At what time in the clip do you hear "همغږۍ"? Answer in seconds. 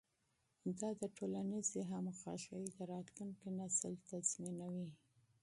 1.91-2.63